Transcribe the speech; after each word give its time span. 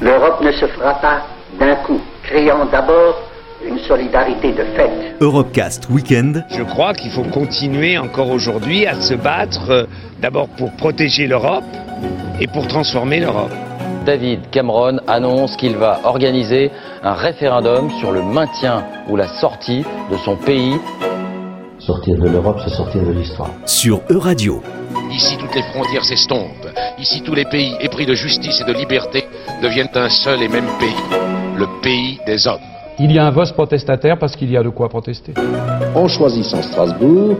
L'Europe 0.00 0.40
ne 0.42 0.50
se 0.52 0.66
fera 0.66 0.94
pas 0.94 1.26
d'un 1.58 1.76
coup, 1.76 2.00
créant 2.22 2.64
d'abord 2.64 3.16
une 3.62 3.78
solidarité 3.80 4.52
de 4.52 4.64
fait. 4.74 4.90
Europecast 5.20 5.88
Weekend. 5.90 6.42
Je 6.48 6.62
crois 6.62 6.94
qu'il 6.94 7.10
faut 7.10 7.24
continuer 7.24 7.98
encore 7.98 8.30
aujourd'hui 8.30 8.86
à 8.86 8.94
se 8.94 9.12
battre 9.12 9.70
euh, 9.70 9.84
d'abord 10.20 10.48
pour 10.56 10.72
protéger 10.72 11.26
l'Europe 11.26 11.64
et 12.40 12.46
pour 12.46 12.66
transformer 12.66 13.20
l'Europe. 13.20 13.52
David 14.06 14.48
Cameron 14.50 15.00
annonce 15.06 15.56
qu'il 15.56 15.76
va 15.76 16.00
organiser 16.04 16.70
un 17.02 17.12
référendum 17.12 17.90
sur 17.98 18.12
le 18.12 18.22
maintien 18.22 18.84
ou 19.08 19.16
la 19.16 19.28
sortie 19.28 19.84
de 20.10 20.16
son 20.16 20.36
pays. 20.36 20.76
Sortir 21.90 22.18
de 22.18 22.28
l'Europe, 22.28 22.60
c'est 22.62 22.70
sortir 22.70 23.02
de 23.02 23.10
l'histoire. 23.10 23.50
Sur 23.66 24.00
Euradio. 24.08 24.62
Ici, 25.10 25.36
toutes 25.36 25.52
les 25.56 25.62
frontières 25.72 26.04
s'estompent. 26.04 26.68
Ici, 27.00 27.20
tous 27.20 27.34
les 27.34 27.44
pays 27.46 27.74
épris 27.80 28.06
de 28.06 28.14
justice 28.14 28.60
et 28.60 28.64
de 28.64 28.72
liberté 28.78 29.24
deviennent 29.60 29.90
un 29.96 30.08
seul 30.08 30.40
et 30.40 30.46
même 30.46 30.68
pays, 30.78 30.94
le 31.56 31.66
pays 31.82 32.20
des 32.26 32.46
hommes. 32.46 32.60
Il 33.00 33.10
y 33.10 33.18
a 33.18 33.26
un 33.26 33.32
vote 33.32 33.52
protestataire 33.54 34.16
parce 34.20 34.36
qu'il 34.36 34.52
y 34.52 34.56
a 34.56 34.62
de 34.62 34.68
quoi 34.68 34.88
protester. 34.88 35.34
En 35.96 36.06
choisissant 36.06 36.62
Strasbourg, 36.62 37.36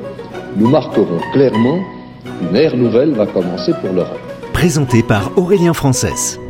nous 0.56 0.68
marquerons 0.68 1.20
clairement 1.32 1.78
qu'une 2.24 2.56
ère 2.56 2.76
nouvelle 2.76 3.12
va 3.12 3.26
commencer 3.26 3.72
pour 3.80 3.92
l'Europe. 3.92 4.18
Présenté 4.52 5.04
par 5.04 5.30
Aurélien 5.38 5.74
Frances. 5.74 6.40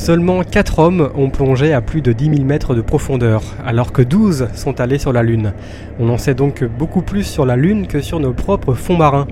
Seulement 0.00 0.42
4 0.44 0.78
hommes 0.78 1.10
ont 1.14 1.28
plongé 1.28 1.74
à 1.74 1.82
plus 1.82 2.00
de 2.00 2.14
10 2.14 2.36
000 2.36 2.44
mètres 2.44 2.74
de 2.74 2.80
profondeur, 2.80 3.42
alors 3.66 3.92
que 3.92 4.00
12 4.00 4.48
sont 4.54 4.80
allés 4.80 4.98
sur 4.98 5.12
la 5.12 5.22
Lune. 5.22 5.52
On 5.98 6.08
en 6.08 6.16
sait 6.16 6.32
donc 6.32 6.64
beaucoup 6.64 7.02
plus 7.02 7.24
sur 7.24 7.44
la 7.44 7.54
Lune 7.54 7.86
que 7.86 8.00
sur 8.00 8.18
nos 8.18 8.32
propres 8.32 8.72
fonds 8.72 8.96
marins. 8.96 9.26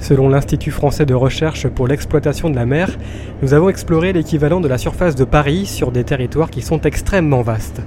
Selon 0.00 0.28
l'Institut 0.28 0.70
français 0.70 1.06
de 1.06 1.14
recherche 1.14 1.66
pour 1.66 1.88
l'exploitation 1.88 2.50
de 2.50 2.54
la 2.54 2.66
mer, 2.66 2.96
nous 3.42 3.52
avons 3.52 3.68
exploré 3.68 4.12
l'équivalent 4.12 4.60
de 4.60 4.68
la 4.68 4.78
surface 4.78 5.16
de 5.16 5.24
Paris 5.24 5.66
sur 5.66 5.90
des 5.90 6.04
territoires 6.04 6.50
qui 6.50 6.62
sont 6.62 6.80
extrêmement 6.82 7.42
vastes. 7.42 7.82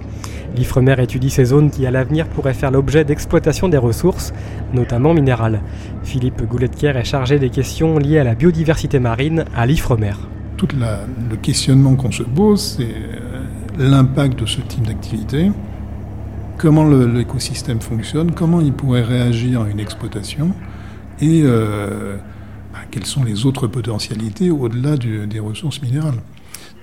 L'IFREMER 0.58 1.02
étudie 1.02 1.30
ces 1.30 1.46
zones 1.46 1.72
qui 1.72 1.88
à 1.88 1.92
l'avenir 1.92 2.28
pourraient 2.28 2.54
faire 2.54 2.70
l'objet 2.70 3.06
d'exploitation 3.06 3.70
des 3.70 3.78
ressources, 3.78 4.34
notamment 4.74 5.14
minérales. 5.14 5.62
Philippe 6.04 6.44
Goulettier 6.44 6.90
est 6.90 7.06
chargé 7.06 7.40
des 7.40 7.50
questions 7.50 7.98
liées 7.98 8.20
à 8.20 8.26
la 8.26 8.36
biodiversité 8.36 9.00
marine 9.00 9.46
à 9.56 9.66
l'IFREMER 9.66 10.16
tout 10.58 10.68
le 10.72 11.36
questionnement 11.38 11.96
qu'on 11.96 12.12
se 12.12 12.24
pose, 12.24 12.78
c'est 12.78 12.84
euh, 12.84 13.44
l'impact 13.78 14.40
de 14.40 14.46
ce 14.46 14.62
type 14.62 14.88
d'activité, 14.88 15.52
comment 16.58 16.88
l'écosystème 16.88 17.82
fonctionne, 17.82 18.32
comment 18.32 18.62
il 18.62 18.74
pourrait 18.74 19.04
réagir 19.04 19.62
à 19.62 19.70
une 19.70 19.80
exploitation, 19.80 20.52
et 21.20 21.42
euh, 21.44 22.18
bah, 22.74 22.80
quelles 22.92 23.06
sont 23.06 23.24
les 23.24 23.46
autres 23.46 23.68
potentialités 23.68 24.52
au-delà 24.52 24.98
des 24.98 25.40
ressources 25.40 25.82
minérales. 25.82 26.22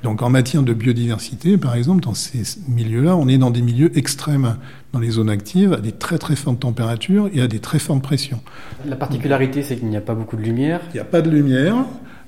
Donc 0.03 0.21
en 0.23 0.31
matière 0.31 0.65
de 0.65 0.73
biodiversité, 0.73 1.57
par 1.57 1.77
exemple, 1.77 2.03
dans 2.03 2.15
ces 2.15 2.43
milieux-là, 2.69 3.17
on 3.17 3.29
est 3.29 3.39
dans 3.39 3.51
des 3.53 3.63
milieux 3.63 3.97
extrêmes, 3.97 4.57
dans 4.93 4.99
les 4.99 5.11
zones 5.11 5.31
actives, 5.31 5.73
à 5.73 5.81
des 5.81 5.93
très 5.93 6.19
très 6.19 6.35
fortes 6.35 6.61
températures 6.61 7.31
et 7.33 7.41
à 7.41 7.47
des 7.47 7.61
très 7.61 7.79
fortes 7.79 8.03
pressions. 8.03 8.41
La 8.85 8.97
particularité, 8.97 9.63
c'est 9.63 9.77
qu'il 9.77 9.89
n'y 9.89 9.97
a 9.97 10.01
pas 10.01 10.15
beaucoup 10.15 10.37
de 10.37 10.43
lumière. 10.43 10.81
Il 10.91 10.95
n'y 10.95 11.01
a 11.01 11.05
pas 11.05 11.23
de 11.23 11.31
lumière. 11.31 11.77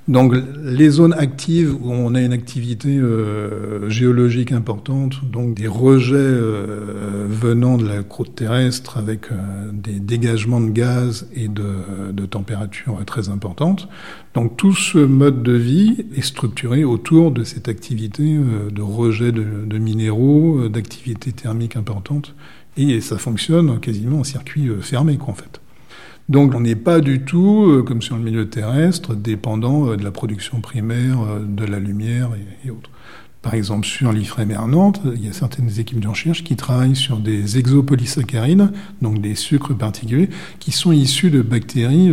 Donc 0.07 0.35
les 0.63 0.89
zones 0.89 1.13
actives 1.13 1.73
où 1.81 1.91
on 1.91 2.13
a 2.13 2.21
une 2.21 2.33
activité 2.33 2.95
euh, 2.95 3.89
géologique 3.89 4.51
importante, 4.51 5.25
donc 5.25 5.55
des 5.55 5.67
rejets 5.67 6.15
euh, 6.15 7.25
venant 7.27 7.77
de 7.77 7.87
la 7.87 8.03
croûte 8.03 8.35
terrestre 8.35 8.99
avec 8.99 9.31
euh, 9.31 9.35
des 9.73 9.99
dégagements 9.99 10.61
de 10.61 10.69
gaz 10.69 11.27
et 11.33 11.47
de, 11.47 12.11
de 12.11 12.25
températures 12.27 13.03
très 13.05 13.29
importantes. 13.29 13.89
Donc 14.35 14.57
tout 14.57 14.75
ce 14.75 14.99
mode 14.99 15.41
de 15.41 15.53
vie 15.53 16.05
est 16.15 16.21
structuré 16.21 16.83
autour 16.83 17.31
de 17.31 17.43
cette 17.43 17.67
activité 17.67 18.37
de 18.71 18.81
rejet 18.83 19.31
de, 19.31 19.43
de 19.65 19.77
minéraux, 19.79 20.69
d'activité 20.69 21.31
thermique 21.31 21.77
importante, 21.77 22.35
et 22.77 23.01
ça 23.01 23.17
fonctionne 23.17 23.79
quasiment 23.79 24.19
en 24.19 24.23
circuit 24.23 24.69
fermé 24.81 25.17
quoi, 25.17 25.33
en 25.33 25.35
fait. 25.35 25.61
Donc 26.27 26.55
on 26.55 26.61
n'est 26.61 26.75
pas 26.75 27.01
du 27.01 27.21
tout, 27.21 27.65
euh, 27.67 27.83
comme 27.83 28.01
sur 28.01 28.17
le 28.17 28.23
milieu 28.23 28.49
terrestre, 28.49 29.13
dépendant 29.13 29.89
euh, 29.89 29.95
de 29.95 30.03
la 30.03 30.09
production 30.11 30.59
primaire, 30.59 31.21
euh, 31.21 31.39
de 31.47 31.65
la 31.65 31.79
lumière 31.79 32.29
et, 32.65 32.71
autres. 32.71 32.89
Par 33.43 33.53
exemple, 33.53 33.85
sur 33.85 34.11
l'IFREMER 34.11 34.57
Nantes, 34.67 35.01
il 35.15 35.23
y 35.23 35.29
a 35.29 35.33
certaines 35.33 35.79
équipes 35.79 35.99
de 35.99 36.07
recherche 36.07 36.43
qui 36.43 36.55
travaillent 36.55 36.95
sur 36.95 37.17
des 37.17 37.59
exopolysaccharides, 37.59 38.71
donc 39.03 39.21
des 39.21 39.35
sucres 39.35 39.77
particuliers, 39.77 40.29
qui 40.59 40.71
sont 40.71 40.91
issus 40.91 41.29
de 41.29 41.43
bactéries 41.43 42.11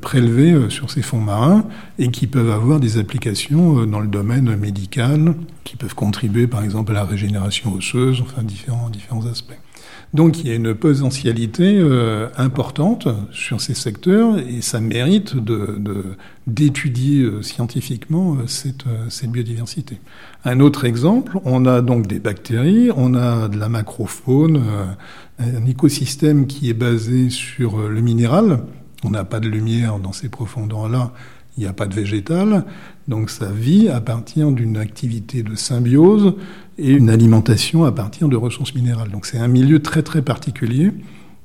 prélevées 0.00 0.70
sur 0.70 0.90
ces 0.90 1.02
fonds 1.02 1.20
marins 1.20 1.66
et 1.98 2.08
qui 2.08 2.26
peuvent 2.26 2.50
avoir 2.50 2.80
des 2.80 2.96
applications 2.96 3.84
dans 3.84 4.00
le 4.00 4.08
domaine 4.08 4.56
médical, 4.56 5.34
qui 5.62 5.76
peuvent 5.76 5.94
contribuer 5.94 6.46
par 6.46 6.64
exemple 6.64 6.92
à 6.92 6.94
la 6.94 7.04
régénération 7.04 7.74
osseuse, 7.74 8.22
enfin 8.22 8.42
différents, 8.42 8.88
différents 8.88 9.26
aspects. 9.26 9.60
Donc 10.14 10.38
il 10.38 10.48
y 10.48 10.52
a 10.52 10.54
une 10.54 10.74
potentialité 10.74 11.76
euh, 11.76 12.28
importante 12.36 13.08
sur 13.32 13.60
ces 13.60 13.74
secteurs 13.74 14.38
et 14.38 14.60
ça 14.60 14.80
mérite 14.80 15.34
d'étudier 16.46 17.24
de, 17.24 17.42
scientifiquement 17.42 18.34
euh, 18.34 18.46
cette, 18.46 18.86
euh, 18.86 19.06
cette, 19.08 19.32
biodiversité. 19.32 19.98
Un 20.44 20.60
autre 20.60 20.84
exemple, 20.84 21.40
on 21.44 21.66
a 21.66 21.82
donc 21.82 22.06
des 22.06 22.20
bactéries, 22.20 22.90
on 22.96 23.14
a 23.14 23.48
de 23.48 23.58
la 23.58 23.68
macrofaune, 23.68 24.62
un 25.40 25.66
écosystème 25.66 26.46
qui 26.46 26.70
est 26.70 26.74
basé 26.74 27.28
sur 27.28 27.88
le 27.88 28.00
minéral. 28.00 28.60
On 29.02 29.10
n'a 29.10 29.24
pas 29.24 29.40
de 29.40 29.48
lumière 29.48 29.98
dans 29.98 30.12
ces 30.12 30.28
profondeurs-là, 30.28 31.12
il 31.56 31.62
n'y 31.62 31.66
a 31.66 31.72
pas 31.72 31.86
de 31.86 31.94
végétal, 31.94 32.64
donc 33.08 33.30
ça 33.30 33.50
vit 33.50 33.88
à 33.88 34.00
partir 34.00 34.50
d'une 34.50 34.76
activité 34.76 35.42
de 35.42 35.54
symbiose 35.56 36.34
et 36.78 36.92
une 36.92 37.10
alimentation 37.10 37.84
à 37.84 37.92
partir 37.92 38.28
de 38.28 38.36
ressources 38.36 38.74
minérales. 38.74 39.10
Donc 39.10 39.26
c'est 39.26 39.38
un 39.38 39.48
milieu 39.48 39.80
très 39.80 40.02
très 40.02 40.22
particulier, 40.22 40.90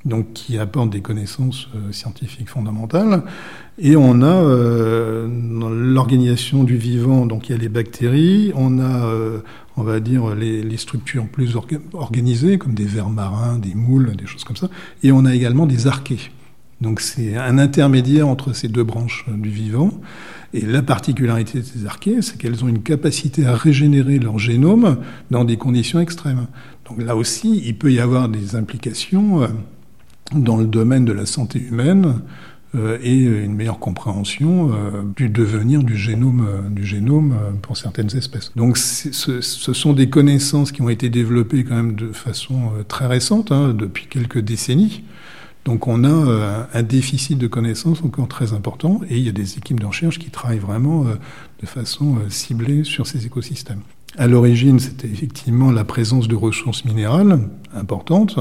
donc 0.06 0.34
qui 0.34 0.58
apporte 0.58 0.90
des 0.90 1.02
connaissances 1.02 1.68
euh, 1.76 1.92
scientifiques 1.92 2.50
fondamentales. 2.50 3.24
Et 3.78 3.96
on 3.96 4.22
a 4.22 4.28
euh, 4.28 5.28
l'organisation 5.72 6.64
du 6.64 6.78
vivant, 6.78 7.26
donc 7.26 7.50
il 7.50 7.54
y 7.54 7.56
a 7.56 7.58
les 7.58 7.70
bactéries, 7.70 8.52
on 8.56 8.80
a, 8.80 9.06
euh, 9.06 9.40
on 9.78 9.84
va 9.84 10.00
dire, 10.00 10.36
les, 10.36 10.64
les 10.64 10.78
structures 10.78 11.28
plus 11.28 11.56
organisées, 11.94 12.58
comme 12.58 12.74
des 12.74 12.86
vers 12.86 13.10
marins, 13.10 13.58
des 13.58 13.76
moules, 13.76 14.16
des 14.16 14.26
choses 14.26 14.44
comme 14.44 14.58
ça, 14.58 14.70
et 15.04 15.12
on 15.12 15.26
a 15.26 15.36
également 15.36 15.66
des 15.66 15.88
archées. 15.88 16.32
Donc 16.82 17.02
c'est 17.02 17.36
un 17.36 17.58
intermédiaire 17.58 18.28
entre 18.28 18.54
ces 18.54 18.68
deux 18.68 18.84
branches 18.84 19.26
du 19.28 19.50
vivant. 19.50 19.92
Et 20.54 20.62
la 20.62 20.82
particularité 20.82 21.60
de 21.60 21.66
ces 21.66 21.86
archées, 21.86 22.22
c'est 22.22 22.38
qu'elles 22.38 22.64
ont 22.64 22.68
une 22.68 22.82
capacité 22.82 23.46
à 23.46 23.56
régénérer 23.56 24.18
leur 24.18 24.40
génome 24.40 24.98
dans 25.30 25.44
des 25.44 25.58
conditions 25.58 26.00
extrêmes. 26.00 26.48
Donc 26.90 27.04
là 27.04 27.16
aussi, 27.16 27.62
il 27.66 27.78
peut 27.78 27.92
y 27.92 28.00
avoir 28.00 28.30
des 28.30 28.56
implications 28.56 29.44
euh, 29.44 29.48
dans 30.34 30.58
le 30.58 30.66
domaine 30.66 31.06
de 31.06 31.12
la 31.12 31.28
santé 31.28 31.60
humaine 31.60 32.22
euh, 32.74 32.98
et 33.04 33.16
une 33.16 33.54
meilleure 33.54 33.78
compréhension 33.78 34.72
euh, 34.72 35.04
du 35.16 35.30
devenir 35.30 35.84
du 35.84 35.98
génome, 35.98 36.48
du 36.72 36.84
génome 36.84 37.36
pour 37.62 37.78
certaines 37.78 38.16
espèces. 38.16 38.52
Donc 38.56 38.78
ce, 38.78 39.42
sont 39.42 39.94
des 39.94 40.10
connaissances 40.10 40.72
qui 40.72 40.82
ont 40.82 40.90
été 40.90 41.10
développées 41.10 41.64
quand 41.64 41.76
même 41.76 41.96
de 41.96 42.12
façon 42.12 42.72
très 42.88 43.06
récente, 43.06 43.52
hein, 43.52 43.76
depuis 43.76 44.08
quelques 44.08 44.40
décennies. 44.40 45.04
Donc 45.70 45.86
on 45.86 46.04
a 46.04 46.10
euh, 46.10 46.64
un 46.74 46.82
déficit 46.82 47.38
de 47.38 47.46
connaissances 47.46 48.04
encore 48.04 48.28
très 48.28 48.54
important 48.54 49.02
et 49.08 49.18
il 49.20 49.24
y 49.24 49.30
a 49.30 49.32
des 49.32 49.60
équipes 49.60 49.80
de 49.80 49.86
recherche 49.86 50.18
qui 50.18 50.32
travaillent 50.32 50.58
vraiment 50.58 51.06
euh, 51.06 51.14
de 51.62 51.68
façon 51.68 52.16
euh, 52.16 52.30
ciblée 52.30 52.84
sur 52.84 53.06
ces 53.06 53.28
écosystèmes. 53.28 53.82
À 54.18 54.26
l'origine, 54.26 54.80
c'était 54.80 55.08
effectivement 55.08 55.72
la 55.72 55.84
présence 55.84 56.28
de 56.28 56.36
ressources 56.36 56.86
minérales 56.86 57.50
importantes, 57.76 58.40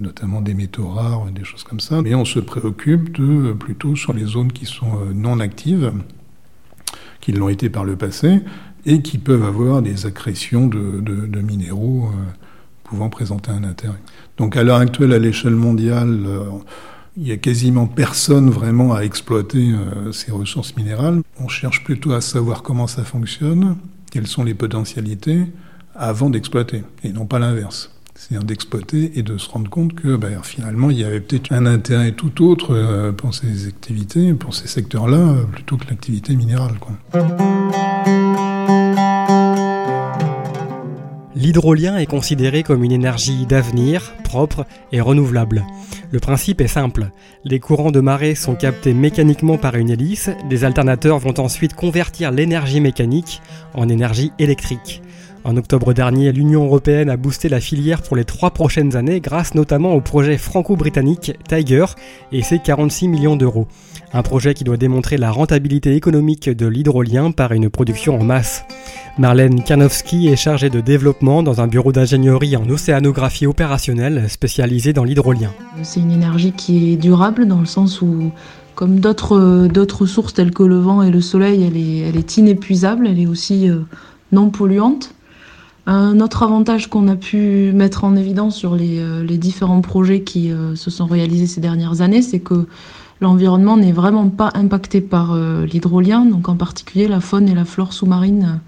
notamment 0.00 0.40
des 0.40 0.54
métaux 0.54 0.88
rares, 0.88 1.26
des 1.26 1.44
choses 1.44 1.64
comme 1.64 1.80
ça, 1.80 2.00
mais 2.00 2.14
on 2.14 2.24
se 2.24 2.38
préoccupe 2.38 3.12
plutôt 3.58 3.94
sur 3.94 4.14
les 4.14 4.24
zones 4.24 4.50
qui 4.50 4.64
sont 4.64 4.98
non 5.14 5.40
actives, 5.40 5.92
qui 7.20 7.32
l'ont 7.32 7.50
été 7.50 7.68
par 7.68 7.84
le 7.84 7.96
passé, 7.96 8.40
et 8.86 9.02
qui 9.02 9.18
peuvent 9.18 9.44
avoir 9.44 9.82
des 9.82 10.06
accrétions 10.06 10.66
de 10.68 11.40
minéraux 11.42 12.08
pouvant 12.84 13.10
présenter 13.10 13.50
un 13.50 13.64
intérêt. 13.64 13.98
Donc 14.36 14.56
à 14.56 14.62
l'heure 14.62 14.78
actuelle, 14.78 15.12
à 15.12 15.18
l'échelle 15.18 15.54
mondiale, 15.54 16.24
euh, 16.26 16.44
il 17.16 17.28
y 17.28 17.32
a 17.32 17.36
quasiment 17.36 17.86
personne 17.86 18.50
vraiment 18.50 18.94
à 18.94 19.02
exploiter 19.02 19.72
euh, 19.72 20.10
ces 20.12 20.32
ressources 20.32 20.76
minérales. 20.76 21.22
On 21.38 21.48
cherche 21.48 21.84
plutôt 21.84 22.12
à 22.12 22.20
savoir 22.20 22.62
comment 22.62 22.86
ça 22.86 23.04
fonctionne, 23.04 23.76
quelles 24.10 24.26
sont 24.26 24.42
les 24.42 24.54
potentialités, 24.54 25.46
avant 25.94 26.30
d'exploiter, 26.30 26.82
et 27.04 27.12
non 27.12 27.26
pas 27.26 27.38
l'inverse. 27.38 27.90
C'est-à-dire 28.16 28.44
d'exploiter 28.44 29.18
et 29.18 29.22
de 29.22 29.38
se 29.38 29.48
rendre 29.48 29.68
compte 29.68 29.94
que 29.94 30.16
ben, 30.16 30.40
finalement, 30.42 30.90
il 30.90 30.98
y 30.98 31.04
avait 31.04 31.20
peut-être 31.20 31.52
un 31.52 31.66
intérêt 31.66 32.12
tout 32.12 32.44
autre 32.44 32.74
euh, 32.74 33.12
pour 33.12 33.34
ces 33.34 33.68
activités, 33.68 34.34
pour 34.34 34.54
ces 34.54 34.68
secteurs-là, 34.68 35.36
plutôt 35.52 35.76
que 35.76 35.86
l'activité 35.88 36.34
minérale. 36.34 36.74
Quoi. 36.80 36.92
L'hydrolien 41.44 41.98
est 41.98 42.06
considéré 42.06 42.62
comme 42.62 42.84
une 42.84 42.92
énergie 42.92 43.44
d'avenir, 43.44 44.14
propre 44.24 44.64
et 44.92 45.02
renouvelable. 45.02 45.66
Le 46.10 46.18
principe 46.18 46.62
est 46.62 46.68
simple. 46.68 47.10
Les 47.44 47.60
courants 47.60 47.90
de 47.90 48.00
marée 48.00 48.34
sont 48.34 48.54
captés 48.54 48.94
mécaniquement 48.94 49.58
par 49.58 49.74
une 49.74 49.90
hélice, 49.90 50.30
des 50.48 50.64
alternateurs 50.64 51.18
vont 51.18 51.38
ensuite 51.38 51.74
convertir 51.74 52.30
l'énergie 52.30 52.80
mécanique 52.80 53.42
en 53.74 53.90
énergie 53.90 54.32
électrique. 54.38 55.02
En 55.46 55.58
octobre 55.58 55.92
dernier, 55.92 56.32
l'Union 56.32 56.64
européenne 56.64 57.10
a 57.10 57.18
boosté 57.18 57.50
la 57.50 57.60
filière 57.60 58.00
pour 58.00 58.16
les 58.16 58.24
trois 58.24 58.52
prochaines 58.52 58.96
années 58.96 59.20
grâce 59.20 59.54
notamment 59.54 59.92
au 59.92 60.00
projet 60.00 60.38
franco-britannique 60.38 61.32
Tiger 61.46 61.84
et 62.32 62.40
ses 62.40 62.58
46 62.58 63.08
millions 63.08 63.36
d'euros. 63.36 63.68
Un 64.14 64.22
projet 64.22 64.54
qui 64.54 64.64
doit 64.64 64.78
démontrer 64.78 65.18
la 65.18 65.30
rentabilité 65.30 65.94
économique 65.94 66.48
de 66.48 66.66
l'hydrolien 66.66 67.32
par 67.32 67.52
une 67.52 67.68
production 67.68 68.18
en 68.18 68.24
masse. 68.24 68.64
Marlène 69.16 69.62
Karnowski 69.62 70.26
est 70.26 70.34
chargée 70.36 70.70
de 70.70 70.80
développement 70.80 71.44
dans 71.44 71.60
un 71.60 71.68
bureau 71.68 71.92
d'ingénierie 71.92 72.56
en 72.56 72.68
océanographie 72.68 73.46
opérationnelle 73.46 74.28
spécialisé 74.28 74.92
dans 74.92 75.04
l'hydrolien. 75.04 75.52
C'est 75.84 76.00
une 76.00 76.10
énergie 76.10 76.50
qui 76.50 76.92
est 76.92 76.96
durable 76.96 77.46
dans 77.46 77.60
le 77.60 77.66
sens 77.66 78.02
où 78.02 78.32
comme 78.74 78.98
d'autres, 78.98 79.68
d'autres 79.68 80.06
sources 80.06 80.34
telles 80.34 80.50
que 80.50 80.64
le 80.64 80.80
vent 80.80 81.00
et 81.02 81.12
le 81.12 81.20
soleil, 81.20 81.62
elle 81.62 81.76
est, 81.76 81.98
elle 82.08 82.16
est 82.16 82.36
inépuisable, 82.38 83.06
elle 83.06 83.20
est 83.20 83.26
aussi 83.28 83.70
euh, 83.70 83.82
non 84.32 84.50
polluante. 84.50 85.14
Un 85.86 86.18
autre 86.18 86.42
avantage 86.42 86.88
qu'on 86.90 87.06
a 87.06 87.14
pu 87.14 87.70
mettre 87.72 88.02
en 88.02 88.16
évidence 88.16 88.56
sur 88.56 88.74
les, 88.74 88.98
euh, 88.98 89.22
les 89.22 89.38
différents 89.38 89.80
projets 89.80 90.22
qui 90.22 90.50
euh, 90.50 90.74
se 90.74 90.90
sont 90.90 91.06
réalisés 91.06 91.46
ces 91.46 91.60
dernières 91.60 92.00
années, 92.00 92.22
c'est 92.22 92.40
que 92.40 92.66
l'environnement 93.20 93.76
n'est 93.76 93.92
vraiment 93.92 94.28
pas 94.28 94.50
impacté 94.54 95.00
par 95.00 95.36
l'hydrolien, 95.36 96.24
donc 96.24 96.48
en 96.48 96.56
particulier 96.56 97.06
la 97.06 97.20
faune 97.20 97.48
et 97.48 97.54
la 97.54 97.64
flore 97.64 97.92
sous-marine 97.92 98.58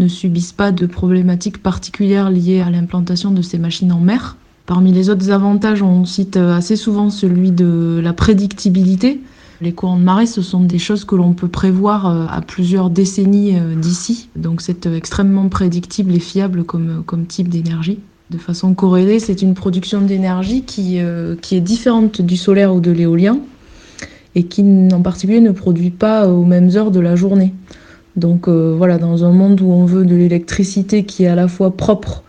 ne 0.00 0.08
subissent 0.08 0.52
pas 0.52 0.72
de 0.72 0.86
problématiques 0.86 1.62
particulières 1.62 2.30
liées 2.30 2.60
à 2.60 2.70
l'implantation 2.70 3.30
de 3.30 3.42
ces 3.42 3.58
machines 3.58 3.92
en 3.92 4.00
mer. 4.00 4.36
Parmi 4.66 4.92
les 4.92 5.10
autres 5.10 5.30
avantages, 5.30 5.82
on 5.82 6.04
cite 6.04 6.36
assez 6.36 6.76
souvent 6.76 7.10
celui 7.10 7.50
de 7.52 8.00
la 8.02 8.12
prédictibilité. 8.12 9.20
Les 9.62 9.72
courants 9.72 9.98
de 9.98 10.04
marée, 10.04 10.26
ce 10.26 10.40
sont 10.40 10.62
des 10.62 10.78
choses 10.78 11.04
que 11.04 11.14
l'on 11.14 11.34
peut 11.34 11.48
prévoir 11.48 12.06
euh, 12.06 12.26
à 12.30 12.40
plusieurs 12.40 12.88
décennies 12.88 13.58
euh, 13.58 13.74
d'ici. 13.74 14.30
Donc 14.34 14.62
c'est 14.62 14.86
euh, 14.86 14.96
extrêmement 14.96 15.50
prédictible 15.50 16.14
et 16.14 16.18
fiable 16.18 16.64
comme, 16.64 17.02
comme 17.04 17.26
type 17.26 17.48
d'énergie. 17.48 17.98
De 18.30 18.38
façon 18.38 18.72
corrélée, 18.72 19.20
c'est 19.20 19.42
une 19.42 19.52
production 19.52 20.00
d'énergie 20.00 20.62
qui, 20.62 21.00
qui 21.42 21.56
est 21.56 21.60
différente 21.60 22.22
du 22.22 22.36
solaire 22.36 22.72
ou 22.72 22.78
de 22.78 22.92
l'éolien 22.92 23.40
et 24.36 24.44
qui 24.44 24.62
en 24.62 25.02
particulier 25.02 25.40
ne 25.40 25.50
produit 25.50 25.90
pas 25.90 26.28
aux 26.28 26.44
mêmes 26.44 26.70
heures 26.76 26.92
de 26.92 27.00
la 27.00 27.16
journée. 27.16 27.52
Donc 28.16 28.48
voilà, 28.48 28.98
dans 28.98 29.24
un 29.24 29.30
monde 29.30 29.60
où 29.60 29.70
on 29.70 29.84
veut 29.84 30.04
de 30.04 30.16
l'électricité 30.16 31.04
qui 31.04 31.24
est 31.24 31.28
à 31.28 31.34
la 31.36 31.48
fois 31.48 31.76
propre 31.76 32.24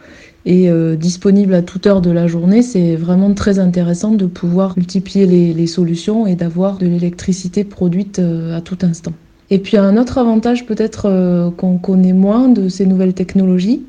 et 0.46 0.70
euh, 0.70 0.96
disponible 0.96 1.54
à 1.54 1.62
toute 1.62 1.86
heure 1.86 2.02
de 2.02 2.10
la 2.10 2.28
journée, 2.28 2.62
c'est 2.62 2.96
vraiment 2.96 3.34
très 3.34 3.60
intéressant 3.60 4.12
de 4.12 4.26
pouvoir 4.26 4.74
multiplier 4.76 5.26
les, 5.26 5.68
solutions 5.68 6.26
et 6.26 6.36
d'avoir 6.36 6.78
de 6.78 6.88
l'électricité 6.88 7.64
produite 7.64 8.20
euh, 8.20 8.58
à 8.58 8.62
tout 8.62 8.78
instant. 8.82 9.14
Et 9.50 9.60
puis 9.60 9.78
un 9.78 9.98
autre 9.98 10.18
avantage 10.18 10.66
peut-être 10.66 11.06
euh, 11.06 11.52
qu'on 11.52 11.78
connaît 11.78 12.14
moins 12.14 12.48
de 12.48 12.70
ces 12.70 12.86
nouvelles 12.86 13.14
technologies, 13.14 13.84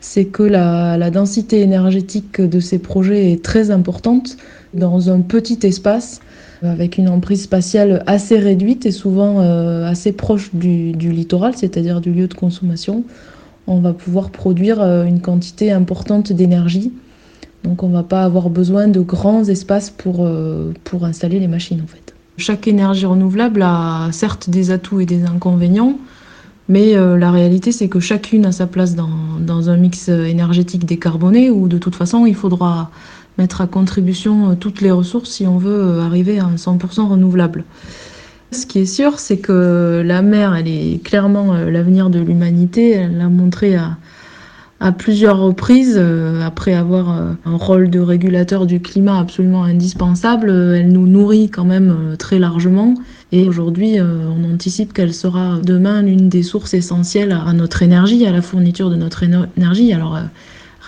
c'est 0.00 0.26
que 0.26 0.42
la, 0.42 1.10
densité 1.10 1.60
énergétique 1.60 2.40
de 2.40 2.60
ces 2.60 2.78
projets 2.78 3.32
est 3.32 3.42
très 3.42 3.70
importante 3.70 4.36
dans 4.74 5.10
un 5.10 5.20
petit 5.20 5.58
espace 5.66 6.20
avec 6.62 6.98
une 6.98 7.08
emprise 7.08 7.42
spatiale 7.42 8.02
assez 8.06 8.38
réduite 8.38 8.86
et 8.86 8.90
souvent 8.90 9.40
assez 9.84 10.12
proche 10.12 10.54
du, 10.54 10.92
littoral, 10.92 11.54
c'est-à-dire 11.56 12.00
du 12.00 12.12
lieu 12.12 12.26
de 12.26 12.34
consommation 12.34 13.04
on 13.68 13.80
va 13.80 13.92
pouvoir 13.92 14.30
produire 14.30 14.80
euh, 14.80 15.04
une 15.04 15.20
quantité 15.20 15.70
importante 15.70 16.32
d'énergie. 16.32 16.92
Donc 17.64 17.82
on 17.82 17.88
ne 17.88 17.92
va 17.92 18.02
pas 18.02 18.24
avoir 18.24 18.50
besoin 18.50 18.88
de 18.88 19.00
grands 19.00 19.44
espaces 19.44 19.90
pour, 19.90 20.24
euh, 20.24 20.72
pour 20.84 21.04
installer 21.04 21.38
les 21.38 21.48
machines 21.48 21.80
en 21.82 21.86
fait. 21.86 22.14
Chaque 22.38 22.66
énergie 22.66 23.04
renouvelable 23.04 23.62
a 23.62 24.08
certes 24.12 24.48
des 24.48 24.70
atouts 24.70 25.00
et 25.00 25.06
des 25.06 25.24
inconvénients, 25.24 25.98
mais 26.68 26.96
euh, 26.96 27.18
la 27.18 27.30
réalité 27.30 27.72
c'est 27.72 27.88
que 27.88 28.00
chacune 28.00 28.46
a 28.46 28.52
sa 28.52 28.66
place 28.66 28.94
dans, 28.94 29.10
dans, 29.40 29.70
un 29.70 29.76
mix 29.76 30.08
énergétique 30.08 30.86
décarboné 30.86 31.50
où 31.50 31.68
de 31.68 31.78
toute 31.78 31.96
façon 31.96 32.26
il 32.26 32.36
faudra 32.36 32.90
mettre 33.38 33.60
à 33.60 33.66
contribution 33.66 34.56
toutes 34.56 34.80
les 34.80 34.90
ressources 34.90 35.30
si 35.30 35.46
on 35.46 35.58
veut 35.58 36.00
arriver 36.00 36.38
à 36.38 36.46
un 36.46 36.56
100% 36.56 37.08
renouvelable. 37.08 37.64
Ce 38.50 38.64
qui 38.64 38.78
est 38.78 38.86
sûr, 38.86 39.18
c'est 39.18 39.36
que 39.36 40.02
la 40.04 40.22
mer, 40.22 40.54
elle 40.54 40.68
est 40.68 41.02
clairement 41.04 41.54
euh, 41.54 41.70
l'avenir 41.70 42.08
de 42.08 42.18
l'humanité. 42.18 42.92
Elle 42.92 43.18
l'a 43.18 43.28
montré 43.28 43.76
à, 43.76 43.98
à, 44.80 44.90
plusieurs 44.90 45.38
reprises. 45.38 45.96
Euh, 45.98 46.40
après 46.42 46.72
avoir 46.72 47.10
euh, 47.10 47.32
un 47.44 47.56
rôle 47.56 47.90
de 47.90 48.00
régulateur 48.00 48.64
du 48.64 48.80
climat 48.80 49.18
absolument 49.18 49.64
indispensable, 49.64 50.50
elle 50.50 50.88
nous 50.88 51.06
nourrit 51.06 51.50
quand 51.50 51.66
même 51.66 52.16
très 52.18 52.38
largement. 52.38 52.94
Et 53.32 53.46
aujourd'hui, 53.46 53.96
on 54.00 54.54
anticipe 54.54 54.94
qu'elle 54.94 55.12
sera 55.12 55.58
demain 55.62 56.00
l'une 56.00 56.30
des 56.30 56.42
sources 56.42 56.72
essentielles 56.72 57.32
à 57.32 57.52
notre 57.52 57.82
énergie, 57.82 58.24
à 58.24 58.32
la 58.32 58.40
fourniture 58.40 58.88
de 58.88 58.96
notre 58.96 59.22
énergie. 59.22 59.92
Alors, 59.92 60.18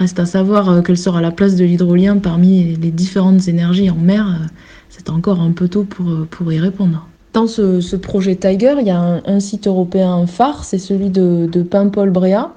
reste 0.00 0.18
à 0.18 0.26
savoir 0.26 0.82
quelle 0.82 0.98
sera 0.98 1.20
la 1.20 1.30
place 1.30 1.54
de 1.56 1.64
l'hydrolien 1.64 2.16
parmi 2.18 2.74
les 2.76 2.90
différentes 2.90 3.46
énergies 3.48 3.90
en 3.90 3.96
mer. 3.96 4.50
C'est 4.88 5.10
encore 5.10 5.40
un 5.40 5.52
peu 5.52 5.68
tôt 5.68 5.84
pour, 5.84 6.26
pour 6.30 6.52
y 6.52 6.58
répondre. 6.58 7.06
Dans 7.32 7.46
ce, 7.46 7.80
ce, 7.80 7.94
projet 7.94 8.34
Tiger, 8.34 8.74
il 8.80 8.86
y 8.86 8.90
a 8.90 9.20
un, 9.24 9.40
site 9.40 9.68
européen 9.68 10.26
phare, 10.26 10.64
c'est 10.64 10.78
celui 10.78 11.10
de, 11.10 11.48
de 11.50 11.62
Paimpol-Bréa. 11.62 12.50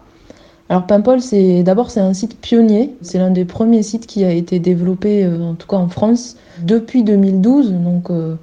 Alors 0.70 0.88
Paimpol, 0.88 1.22
c'est 1.22 1.62
d'abord 1.62 1.92
c'est 1.92 2.00
un 2.00 2.14
site 2.14 2.40
pionnier, 2.40 2.96
c'est 3.02 3.20
l'un 3.20 3.30
des 3.30 3.46
premiers 3.46 3.84
sites 3.84 4.08
qui 4.08 4.24
a 4.24 4.32
été 4.32 4.58
développé, 4.60 5.26
euh, 5.26 5.44
en 5.44 5.54
tout 5.54 5.68
cas 5.68 5.76
en 5.76 5.90
France, 5.90 6.38
depuis 6.64 7.04
2012. 7.04 7.74
Donc 7.74 8.10
euh, 8.10 8.36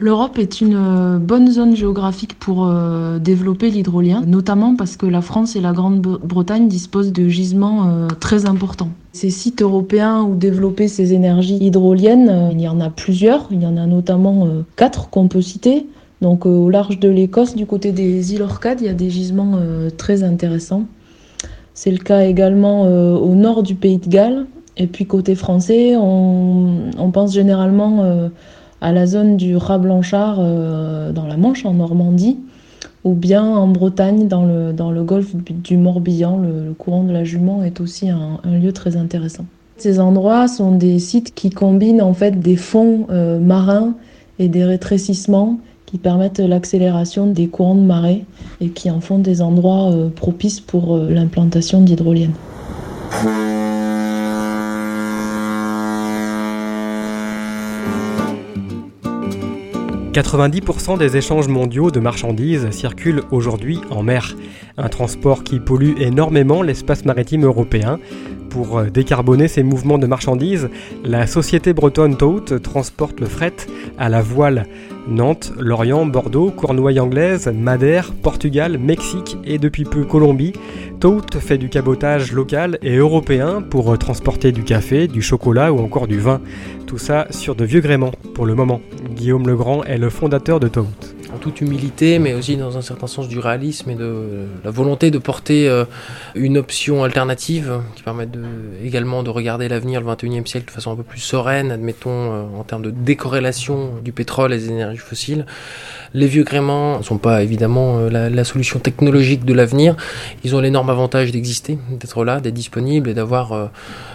L'Europe 0.00 0.38
est 0.38 0.60
une 0.60 0.76
euh, 0.76 1.18
bonne 1.18 1.50
zone 1.50 1.74
géographique 1.74 2.38
pour 2.38 2.68
euh, 2.68 3.18
développer 3.18 3.68
l'hydrolien, 3.68 4.22
notamment 4.24 4.76
parce 4.76 4.96
que 4.96 5.06
la 5.06 5.20
France 5.22 5.56
et 5.56 5.60
la 5.60 5.72
Grande-Bretagne 5.72 6.68
disposent 6.68 7.12
de 7.12 7.26
gisements 7.26 7.88
euh, 7.88 8.06
très 8.20 8.46
importants. 8.46 8.90
Ces 9.12 9.30
sites 9.30 9.60
européens 9.60 10.22
où 10.22 10.36
développer 10.36 10.86
ces 10.86 11.14
énergies 11.14 11.56
hydroliennes, 11.60 12.50
il 12.52 12.60
y 12.60 12.68
en 12.68 12.80
a 12.80 12.90
plusieurs. 12.90 13.48
Il 13.50 13.60
y 13.60 13.66
en 13.66 13.76
a 13.76 13.86
notamment 13.86 14.46
quatre 14.76 15.10
qu'on 15.10 15.26
peut 15.26 15.42
citer. 15.42 15.86
Donc 16.20 16.46
au 16.46 16.70
large 16.70 17.00
de 17.00 17.08
l'Écosse, 17.08 17.56
du 17.56 17.66
côté 17.66 17.90
des 17.90 18.34
îles 18.34 18.42
Orcades, 18.42 18.80
il 18.80 18.86
y 18.86 18.90
a 18.90 18.94
des 18.94 19.10
gisements 19.10 19.58
très 19.96 20.22
intéressants. 20.22 20.84
C'est 21.74 21.90
le 21.90 21.98
cas 21.98 22.20
également 22.20 22.82
au 22.82 23.34
nord 23.34 23.64
du 23.64 23.74
pays 23.74 23.98
de 23.98 24.08
Galles. 24.08 24.46
Et 24.76 24.86
puis 24.86 25.06
côté 25.06 25.34
français, 25.34 25.96
on, 25.96 26.90
on 26.96 27.10
pense 27.10 27.34
généralement 27.34 28.30
à 28.80 28.92
la 28.92 29.06
zone 29.06 29.36
du 29.36 29.56
rat 29.56 29.78
blanchard 29.78 30.36
euh, 30.38 31.12
dans 31.12 31.26
la 31.26 31.36
Manche, 31.36 31.64
en 31.64 31.74
Normandie, 31.74 32.38
ou 33.04 33.14
bien 33.14 33.44
en 33.44 33.68
Bretagne, 33.68 34.28
dans 34.28 34.44
le, 34.44 34.72
dans 34.72 34.92
golfe 35.02 35.34
du 35.34 35.76
Morbihan. 35.76 36.38
Le, 36.38 36.72
courant 36.74 37.02
de 37.02 37.12
la 37.12 37.24
Jument 37.24 37.62
est 37.64 37.80
aussi 37.80 38.08
un, 38.08 38.38
lieu 38.44 38.72
très 38.72 38.96
intéressant. 38.96 39.46
Ces 39.76 40.00
endroits 40.00 40.48
sont 40.48 40.72
des 40.72 40.98
sites 40.98 41.34
qui 41.34 41.50
combinent 41.50 42.02
en 42.02 42.14
fait 42.14 42.40
des 42.40 42.56
fonds 42.56 43.06
euh, 43.10 43.38
marins 43.38 43.94
et 44.38 44.48
des 44.48 44.64
rétrécissements 44.64 45.58
qui 45.86 45.98
permettent 45.98 46.40
l'accélération 46.40 47.26
des 47.26 47.46
courants 47.46 47.76
de 47.76 47.80
marée 47.80 48.24
et 48.60 48.68
qui 48.68 48.90
en 48.90 49.00
font 49.00 49.18
des 49.18 49.40
endroits 49.40 49.90
euh, 49.90 50.08
propices 50.08 50.60
pour 50.60 50.96
l'implantation 50.98 51.80
d'hydroliennes. 51.80 52.34
90% 60.12 60.98
des 60.98 61.16
échanges 61.16 61.48
mondiaux 61.48 61.90
de 61.90 62.00
marchandises 62.00 62.70
circulent 62.70 63.22
aujourd'hui 63.30 63.78
en 63.90 64.02
mer, 64.02 64.34
un 64.78 64.88
transport 64.88 65.44
qui 65.44 65.60
pollue 65.60 66.00
énormément 66.00 66.62
l'espace 66.62 67.04
maritime 67.04 67.44
européen. 67.44 67.98
Pour 68.48 68.82
décarboner 68.84 69.48
ces 69.48 69.62
mouvements 69.62 69.98
de 69.98 70.06
marchandises, 70.06 70.70
la 71.04 71.26
société 71.26 71.74
bretonne 71.74 72.16
Tout 72.16 72.40
transporte 72.58 73.20
le 73.20 73.26
fret 73.26 73.54
à 73.98 74.08
la 74.08 74.22
voile. 74.22 74.66
Nantes, 75.08 75.52
Lorient, 75.58 76.06
Bordeaux, 76.06 76.50
Cornouailles 76.50 77.00
anglaise, 77.00 77.50
Madère, 77.54 78.12
Portugal, 78.12 78.78
Mexique 78.78 79.38
et 79.44 79.58
depuis 79.58 79.84
peu 79.84 80.04
Colombie, 80.04 80.52
Tout 81.00 81.22
fait 81.40 81.58
du 81.58 81.68
cabotage 81.68 82.32
local 82.32 82.78
et 82.82 82.96
européen 82.96 83.62
pour 83.62 83.96
transporter 83.98 84.52
du 84.52 84.64
café, 84.64 85.08
du 85.08 85.22
chocolat 85.22 85.72
ou 85.72 85.78
encore 85.78 86.06
du 86.06 86.18
vin. 86.18 86.40
Tout 86.86 86.98
ça 86.98 87.26
sur 87.30 87.54
de 87.54 87.64
vieux 87.64 87.80
gréements 87.80 88.12
pour 88.34 88.46
le 88.46 88.54
moment. 88.54 88.80
Guillaume 89.14 89.46
Legrand 89.46 89.82
est 89.84 89.98
le 89.98 90.10
fondateur 90.10 90.60
de 90.60 90.68
Tout 90.68 90.86
toute 91.38 91.60
humilité, 91.60 92.18
mais 92.18 92.34
aussi 92.34 92.56
dans 92.56 92.76
un 92.76 92.82
certain 92.82 93.06
sens 93.06 93.28
du 93.28 93.38
réalisme 93.38 93.90
et 93.90 93.94
de 93.94 94.46
la 94.64 94.70
volonté 94.70 95.10
de 95.10 95.18
porter 95.18 95.68
euh, 95.68 95.84
une 96.34 96.58
option 96.58 97.04
alternative 97.04 97.80
qui 97.96 98.02
permette 98.02 98.30
de, 98.30 98.44
également 98.82 99.22
de 99.22 99.30
regarder 99.30 99.68
l'avenir, 99.68 100.00
le 100.00 100.06
21e 100.06 100.46
siècle, 100.46 100.66
de 100.66 100.70
façon 100.70 100.92
un 100.92 100.96
peu 100.96 101.02
plus 101.02 101.20
sereine, 101.20 101.70
admettons, 101.70 102.32
euh, 102.32 102.42
en 102.58 102.64
termes 102.64 102.82
de 102.82 102.90
décorrélation 102.90 103.94
du 104.02 104.12
pétrole 104.12 104.52
et 104.52 104.58
des 104.58 104.68
énergies 104.68 104.98
fossiles. 104.98 105.46
Les 106.14 106.26
vieux 106.26 106.42
gréements 106.42 106.98
ne 106.98 107.02
sont 107.02 107.18
pas 107.18 107.42
évidemment 107.42 107.98
euh, 107.98 108.10
la, 108.10 108.30
la 108.30 108.44
solution 108.44 108.78
technologique 108.78 109.44
de 109.44 109.52
l'avenir. 109.52 109.94
Ils 110.42 110.56
ont 110.56 110.60
l'énorme 110.60 110.88
avantage 110.88 111.32
d'exister, 111.32 111.78
d'être 111.90 112.24
là, 112.24 112.40
d'être 112.40 112.54
disponibles 112.54 113.10
et 113.10 113.14
d'avoir, 113.14 113.52
euh, 113.52 113.66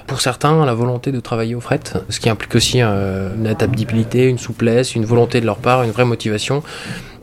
pour 0.08 0.20
certains, 0.22 0.66
la 0.66 0.74
volonté 0.74 1.12
de 1.12 1.20
travailler 1.20 1.54
au 1.54 1.60
fret, 1.60 1.82
ce 2.10 2.20
qui 2.20 2.30
implique 2.30 2.56
aussi 2.56 2.82
euh, 2.82 3.30
une 3.38 3.46
adaptabilité, 3.46 4.28
une 4.28 4.40
souplesse, 4.40 4.96
une 4.96 5.06
volonté 5.06 5.40
de 5.40 5.46
leur 5.46 5.58
part, 5.58 5.84
une 5.84 5.92
vraie 5.92 6.06
motivation. 6.06 6.64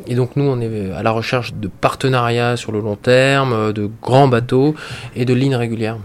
Et 0.07 0.15
donc 0.15 0.37
nous, 0.37 0.45
on 0.45 0.61
est 0.61 0.93
à 0.93 1.03
la 1.03 1.11
recherche 1.11 1.53
de 1.55 1.69
partenariats 1.69 2.57
sur 2.57 2.73
le 2.73 2.81
long 2.81 2.97
terme, 2.97 3.73
de 3.73 3.91
grands 4.03 4.29
bateaux 4.29 4.75
et 5.15 5.25
de 5.25 5.35
lignes 5.35 5.57
régulières. 5.57 5.99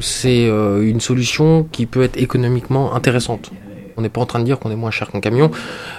C'est 0.00 0.46
une 0.46 1.00
solution 1.00 1.66
qui 1.70 1.86
peut 1.86 2.02
être 2.02 2.18
économiquement 2.18 2.94
intéressante. 2.94 3.52
On 3.98 4.02
n'est 4.02 4.08
pas 4.08 4.20
en 4.20 4.26
train 4.26 4.38
de 4.38 4.44
dire 4.44 4.58
qu'on 4.58 4.70
est 4.70 4.76
moins 4.76 4.90
cher 4.90 5.10
qu'un 5.10 5.20
camion. 5.20 5.50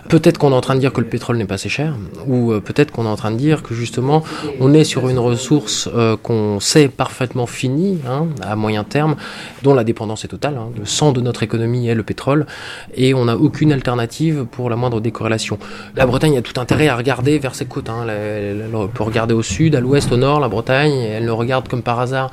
Peut-être 0.07 0.37
qu'on 0.37 0.51
est 0.51 0.55
en 0.55 0.61
train 0.61 0.75
de 0.75 0.79
dire 0.79 0.93
que 0.93 1.01
le 1.01 1.07
pétrole 1.07 1.37
n'est 1.37 1.45
pas 1.45 1.55
assez 1.55 1.69
cher, 1.69 1.95
ou 2.25 2.51
euh, 2.51 2.61
peut-être 2.61 2.91
qu'on 2.91 3.05
est 3.05 3.09
en 3.09 3.15
train 3.15 3.31
de 3.31 3.37
dire 3.37 3.61
que 3.61 3.75
justement 3.75 4.23
on 4.59 4.73
est 4.73 4.85
sur 4.85 5.09
une 5.09 5.19
ressource 5.19 5.89
euh, 5.93 6.15
qu'on 6.15 6.59
sait 6.59 6.87
parfaitement 6.87 7.45
finie 7.45 7.99
hein, 8.07 8.27
à 8.41 8.55
moyen 8.55 8.83
terme, 8.83 9.17
dont 9.63 9.73
la 9.73 9.83
dépendance 9.83 10.23
est 10.23 10.29
totale. 10.29 10.57
Hein. 10.57 10.69
Le 10.77 10.85
sang 10.85 11.11
de 11.11 11.21
notre 11.21 11.43
économie 11.43 11.87
est 11.87 11.95
le 11.95 12.03
pétrole, 12.03 12.47
et 12.95 13.13
on 13.13 13.25
n'a 13.25 13.35
aucune 13.35 13.71
alternative 13.71 14.45
pour 14.49 14.69
la 14.69 14.77
moindre 14.77 15.01
décorrélation. 15.01 15.59
La 15.95 16.05
Bretagne 16.05 16.37
a 16.37 16.41
tout 16.41 16.59
intérêt 16.59 16.87
à 16.87 16.95
regarder 16.95 17.37
vers 17.37 17.53
ses 17.53 17.65
côtes. 17.65 17.89
Hein. 17.89 18.05
Elle, 18.07 18.65
peut 18.93 19.03
regarder 19.03 19.33
au 19.33 19.43
sud, 19.43 19.75
à 19.75 19.81
l'ouest, 19.81 20.11
au 20.11 20.17
nord, 20.17 20.39
la 20.39 20.47
Bretagne. 20.47 20.93
Et 20.93 21.09
elle 21.09 21.25
ne 21.25 21.31
regarde 21.31 21.67
comme 21.67 21.81
par 21.81 21.99
hasard 21.99 22.31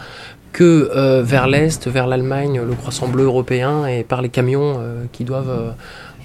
que 0.52 0.90
euh, 0.94 1.22
vers 1.22 1.46
l'Est, 1.46 1.88
vers 1.88 2.06
l'Allemagne, 2.06 2.60
le 2.60 2.74
croissant 2.74 3.08
bleu 3.08 3.24
européen, 3.24 3.86
et 3.86 4.04
par 4.04 4.22
les 4.22 4.28
camions 4.28 4.76
euh, 4.78 5.04
qui 5.12 5.24
doivent, 5.24 5.50
euh, 5.50 5.70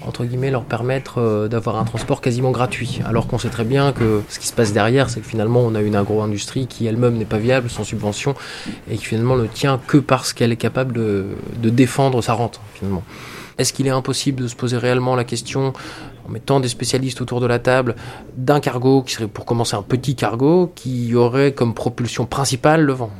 entre 0.06 0.24
guillemets, 0.24 0.50
leur 0.50 0.64
permettre 0.64 1.48
d'avoir 1.48 1.76
un 1.76 1.84
transport 1.84 2.20
quasiment 2.20 2.50
gratuit. 2.50 3.00
Alors 3.04 3.26
qu'on 3.26 3.38
sait 3.38 3.50
très 3.50 3.64
bien 3.64 3.92
que 3.92 4.22
ce 4.28 4.38
qui 4.38 4.46
se 4.46 4.52
passe 4.52 4.72
derrière, 4.72 5.10
c'est 5.10 5.20
que 5.20 5.26
finalement 5.26 5.60
on 5.60 5.74
a 5.74 5.80
une 5.80 5.94
agro-industrie 5.94 6.66
qui 6.66 6.86
elle-même 6.86 7.16
n'est 7.16 7.24
pas 7.24 7.38
viable, 7.38 7.70
sans 7.70 7.84
subvention, 7.84 8.34
et 8.90 8.96
qui 8.96 9.04
finalement 9.04 9.36
ne 9.36 9.46
tient 9.46 9.78
que 9.86 9.98
parce 9.98 10.32
qu'elle 10.32 10.50
est 10.50 10.56
capable 10.56 10.94
de, 10.94 11.26
de 11.62 11.70
défendre 11.70 12.22
sa 12.22 12.32
rente, 12.32 12.60
finalement. 12.74 13.02
Est-ce 13.58 13.72
qu'il 13.72 13.86
est 13.86 13.90
impossible 13.90 14.42
de 14.42 14.48
se 14.48 14.56
poser 14.56 14.78
réellement 14.78 15.14
la 15.14 15.24
question, 15.24 15.72
en 16.26 16.30
mettant 16.30 16.58
des 16.58 16.68
spécialistes 16.68 17.20
autour 17.20 17.40
de 17.40 17.46
la 17.46 17.58
table, 17.58 17.96
d'un 18.36 18.60
cargo 18.60 19.02
qui 19.02 19.14
serait 19.14 19.28
pour 19.28 19.44
commencer 19.44 19.76
un 19.76 19.82
petit 19.82 20.16
cargo, 20.16 20.72
qui 20.74 21.14
aurait 21.14 21.52
comme 21.52 21.74
propulsion 21.74 22.24
principale 22.24 22.80
le 22.82 22.94
vent? 22.94 23.10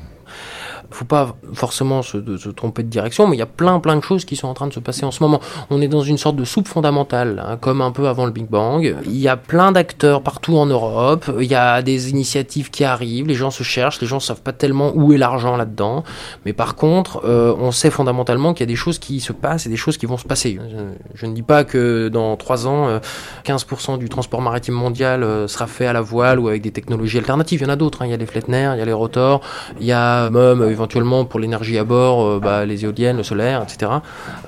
Faut 0.92 1.04
pas 1.04 1.36
forcément 1.54 2.02
se, 2.02 2.18
tromper 2.50 2.82
de 2.82 2.88
direction, 2.88 3.26
mais 3.26 3.36
il 3.36 3.38
y 3.38 3.42
a 3.42 3.46
plein 3.46 3.80
plein 3.80 3.96
de 3.96 4.02
choses 4.02 4.24
qui 4.24 4.36
sont 4.36 4.48
en 4.48 4.54
train 4.54 4.66
de 4.66 4.72
se 4.72 4.80
passer 4.80 5.04
en 5.04 5.10
ce 5.10 5.22
moment. 5.22 5.40
On 5.70 5.80
est 5.80 5.88
dans 5.88 6.02
une 6.02 6.18
sorte 6.18 6.36
de 6.36 6.44
soupe 6.44 6.68
fondamentale, 6.68 7.42
hein, 7.46 7.56
comme 7.56 7.80
un 7.80 7.90
peu 7.90 8.08
avant 8.08 8.26
le 8.26 8.32
Big 8.32 8.48
Bang. 8.48 8.96
Il 9.04 9.18
y 9.18 9.28
a 9.28 9.36
plein 9.36 9.72
d'acteurs 9.72 10.22
partout 10.22 10.56
en 10.56 10.66
Europe, 10.66 11.30
il 11.40 11.50
y 11.50 11.54
a 11.54 11.82
des 11.82 12.10
initiatives 12.10 12.70
qui 12.70 12.84
arrivent, 12.84 13.26
les 13.26 13.34
gens 13.34 13.50
se 13.50 13.62
cherchent, 13.62 14.00
les 14.00 14.06
gens 14.06 14.20
savent 14.20 14.42
pas 14.42 14.52
tellement 14.52 14.92
où 14.94 15.12
est 15.12 15.18
l'argent 15.18 15.56
là-dedans, 15.56 16.04
mais 16.44 16.52
par 16.52 16.74
contre, 16.74 17.22
euh, 17.24 17.54
on 17.58 17.72
sait 17.72 17.90
fondamentalement 17.90 18.54
qu'il 18.54 18.60
y 18.60 18.68
a 18.68 18.72
des 18.72 18.76
choses 18.76 18.98
qui 18.98 19.20
se 19.20 19.32
passent 19.32 19.66
et 19.66 19.68
des 19.68 19.76
choses 19.76 19.96
qui 19.96 20.06
vont 20.06 20.16
se 20.16 20.26
passer. 20.26 20.58
Je, 20.70 20.76
je 21.14 21.26
ne 21.26 21.34
dis 21.34 21.42
pas 21.42 21.64
que 21.64 22.08
dans 22.08 22.36
trois 22.36 22.66
ans, 22.66 22.88
euh, 22.88 22.98
15% 23.44 23.98
du 23.98 24.08
transport 24.08 24.40
maritime 24.40 24.74
mondial 24.74 25.22
euh, 25.22 25.46
sera 25.48 25.66
fait 25.66 25.86
à 25.86 25.92
la 25.92 26.00
voile 26.00 26.38
ou 26.38 26.48
avec 26.48 26.62
des 26.62 26.70
technologies 26.70 27.18
alternatives. 27.18 27.60
Il 27.60 27.64
y 27.64 27.66
en 27.66 27.72
a 27.72 27.76
d'autres. 27.76 28.02
Hein. 28.02 28.06
Il 28.06 28.10
y 28.10 28.14
a 28.14 28.16
les 28.16 28.26
Flettner, 28.26 28.72
il 28.74 28.78
y 28.78 28.82
a 28.82 28.84
les 28.84 28.92
rotors, 28.92 29.40
il 29.80 29.86
y 29.86 29.92
a 29.92 30.30
même 30.30 30.62
éventuellement 30.82 31.24
pour 31.24 31.38
l'énergie 31.38 31.78
à 31.78 31.84
bord, 31.84 32.26
euh, 32.26 32.40
bah, 32.42 32.64
les 32.64 32.84
éoliennes, 32.84 33.16
le 33.16 33.22
solaire, 33.22 33.62
etc., 33.62 33.92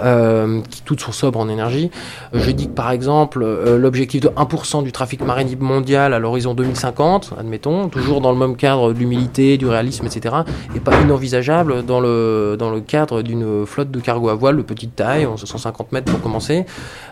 euh, 0.01 0.61
qui 0.69 0.83
toutes 0.83 1.01
sont 1.01 1.13
sobres 1.13 1.39
en 1.39 1.49
énergie. 1.49 1.91
Euh, 2.35 2.41
je 2.41 2.51
dis 2.51 2.67
que 2.67 2.73
par 2.73 2.91
exemple, 2.91 3.45
l'objectif 3.79 4.21
de 4.21 4.29
1% 4.29 4.83
du 4.83 4.91
trafic 4.91 5.25
maritime 5.25 5.61
mondial 5.61 6.13
à 6.13 6.19
l'horizon 6.19 6.55
2050, 6.55 7.35
admettons, 7.39 7.89
toujours 7.89 8.21
dans 8.21 8.33
le 8.33 8.39
même 8.39 8.57
cadre 8.57 8.93
de 8.93 8.99
l'humilité, 8.99 9.57
du 9.59 9.69
réalisme, 9.69 10.07
etc., 10.07 10.35
est 10.75 10.81
pas 10.81 11.01
inenvisageable 11.01 11.85
dans 11.85 12.01
le, 12.01 12.57
dans 12.59 12.71
le 12.71 12.81
cadre 12.81 13.23
d'une 13.23 13.65
flotte 13.65 13.93
de 13.93 14.01
cargo 14.01 14.29
à 14.29 14.35
voile 14.35 14.57
de 14.57 14.63
petite 14.63 14.97
taille, 14.97 15.29
150 15.37 15.93
mètres 15.93 16.11
pour 16.11 16.21
commencer, 16.21 16.67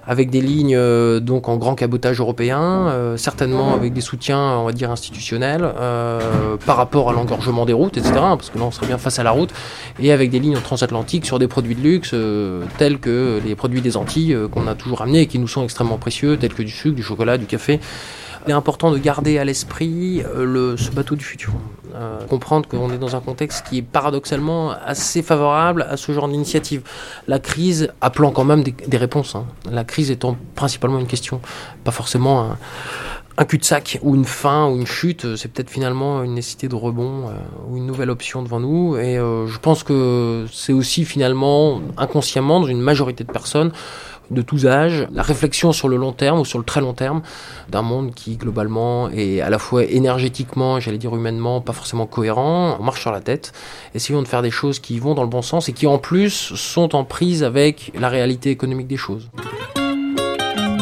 avec 0.06 0.30
des 0.30 0.40
lignes 0.40 0.78
donc 1.20 1.48
en 1.48 1.56
grand 1.56 1.76
cabotage 1.76 2.18
européen, 2.18 3.14
certainement 3.16 3.74
avec 3.74 3.92
des 3.92 4.00
soutiens, 4.00 4.58
on 4.58 4.64
va 4.64 4.72
dire, 4.72 4.90
institutionnels, 4.90 5.68
par 6.66 6.76
rapport 6.76 7.10
à 7.10 7.12
l'engorgement 7.12 7.64
des 7.66 7.72
routes, 7.72 7.96
etc., 7.96 8.14
parce 8.14 8.50
que 8.50 8.58
là 8.58 8.64
on 8.64 8.70
serait 8.70 8.86
bien 8.86 8.98
face 8.98 9.11
à 9.18 9.22
la 9.22 9.30
route, 9.30 9.50
et 10.00 10.12
avec 10.12 10.30
des 10.30 10.38
lignes 10.38 10.58
transatlantiques 10.60 11.26
sur 11.26 11.38
des 11.38 11.48
produits 11.48 11.74
de 11.74 11.80
luxe, 11.80 12.10
euh, 12.14 12.64
tels 12.78 12.98
que 12.98 13.40
les 13.44 13.54
produits 13.54 13.80
des 13.80 13.96
Antilles 13.96 14.34
euh, 14.34 14.48
qu'on 14.48 14.66
a 14.66 14.74
toujours 14.74 15.02
amenés 15.02 15.22
et 15.22 15.26
qui 15.26 15.38
nous 15.38 15.48
sont 15.48 15.64
extrêmement 15.64 15.98
précieux, 15.98 16.36
tels 16.36 16.54
que 16.54 16.62
du 16.62 16.70
sucre, 16.70 16.96
du 16.96 17.02
chocolat, 17.02 17.38
du 17.38 17.46
café. 17.46 17.80
Il 18.46 18.50
est 18.50 18.54
important 18.54 18.90
de 18.90 18.98
garder 18.98 19.38
à 19.38 19.44
l'esprit 19.44 20.22
euh, 20.22 20.44
le, 20.44 20.76
ce 20.76 20.90
bateau 20.90 21.14
du 21.14 21.24
futur. 21.24 21.52
Euh, 21.94 22.18
comprendre 22.26 22.68
qu'on 22.68 22.90
est 22.92 22.98
dans 22.98 23.14
un 23.14 23.20
contexte 23.20 23.66
qui 23.68 23.78
est 23.78 23.82
paradoxalement 23.82 24.72
assez 24.84 25.22
favorable 25.22 25.86
à 25.88 25.96
ce 25.96 26.10
genre 26.10 26.26
d'initiative. 26.26 26.82
La 27.28 27.38
crise 27.38 27.92
appelant 28.00 28.32
quand 28.32 28.44
même 28.44 28.64
des, 28.64 28.96
réponses. 28.96 29.36
Hein. 29.36 29.46
La 29.70 29.84
crise 29.84 30.10
étant 30.10 30.36
principalement 30.56 30.98
une 30.98 31.06
question, 31.06 31.40
pas 31.84 31.92
forcément 31.92 32.42
un, 32.42 32.58
un 33.38 33.44
cul-de-sac 33.44 33.98
ou 34.02 34.14
une 34.14 34.24
fin 34.24 34.68
ou 34.68 34.76
une 34.76 34.86
chute, 34.86 35.36
c'est 35.36 35.50
peut-être 35.50 35.70
finalement 35.70 36.22
une 36.22 36.34
nécessité 36.34 36.68
de 36.68 36.74
rebond 36.74 37.28
euh, 37.28 37.32
ou 37.68 37.76
une 37.76 37.86
nouvelle 37.86 38.10
option 38.10 38.42
devant 38.42 38.60
nous. 38.60 38.96
Et 38.96 39.18
euh, 39.18 39.46
je 39.46 39.58
pense 39.58 39.82
que 39.82 40.46
c'est 40.52 40.72
aussi 40.72 41.04
finalement 41.04 41.80
inconsciemment 41.96 42.60
dans 42.60 42.66
une 42.66 42.80
majorité 42.80 43.24
de 43.24 43.32
personnes 43.32 43.72
de 44.30 44.42
tous 44.42 44.66
âges, 44.66 45.06
la 45.12 45.22
réflexion 45.22 45.72
sur 45.72 45.88
le 45.88 45.96
long 45.96 46.12
terme 46.12 46.40
ou 46.40 46.44
sur 46.44 46.58
le 46.58 46.64
très 46.64 46.80
long 46.80 46.94
terme 46.94 47.22
d'un 47.68 47.82
monde 47.82 48.14
qui 48.14 48.36
globalement 48.36 49.10
est 49.10 49.40
à 49.40 49.50
la 49.50 49.58
fois 49.58 49.84
énergétiquement, 49.84 50.80
j'allais 50.80 50.96
dire 50.96 51.14
humainement, 51.14 51.60
pas 51.60 51.74
forcément 51.74 52.06
cohérent, 52.06 52.76
on 52.80 52.82
marche 52.82 53.02
sur 53.02 53.12
la 53.12 53.20
tête, 53.20 53.52
essayons 53.94 54.22
de 54.22 54.28
faire 54.28 54.40
des 54.40 54.50
choses 54.50 54.78
qui 54.78 54.98
vont 54.98 55.14
dans 55.14 55.22
le 55.22 55.28
bon 55.28 55.42
sens 55.42 55.68
et 55.68 55.74
qui 55.74 55.86
en 55.86 55.98
plus 55.98 56.54
sont 56.54 56.94
en 56.94 57.04
prise 57.04 57.44
avec 57.44 57.92
la 57.98 58.08
réalité 58.08 58.50
économique 58.50 58.86
des 58.86 58.96
choses. 58.96 59.28